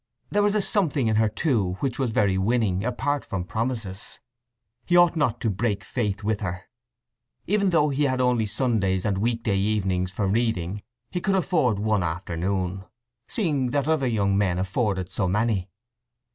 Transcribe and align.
There 0.31 0.41
was 0.41 0.55
a 0.55 0.63
something 0.63 1.05
in 1.05 1.17
her, 1.17 1.29
too, 1.29 1.73
which 1.73 1.99
was 1.99 2.09
very 2.09 2.35
winning, 2.35 2.83
apart 2.83 3.23
from 3.23 3.43
promises. 3.43 4.19
He 4.83 4.97
ought 4.97 5.15
not 5.15 5.39
to 5.41 5.49
break 5.51 5.83
faith 5.83 6.23
with 6.23 6.39
her. 6.39 6.63
Even 7.45 7.69
though 7.69 7.89
he 7.89 8.05
had 8.05 8.19
only 8.19 8.47
Sundays 8.47 9.05
and 9.05 9.19
week 9.19 9.43
day 9.43 9.57
evenings 9.57 10.11
for 10.11 10.27
reading 10.27 10.81
he 11.11 11.21
could 11.21 11.35
afford 11.35 11.77
one 11.77 12.01
afternoon, 12.01 12.83
seeing 13.27 13.69
that 13.69 13.87
other 13.87 14.07
young 14.07 14.35
men 14.35 14.57
afforded 14.57 15.11
so 15.11 15.27
many. 15.27 15.69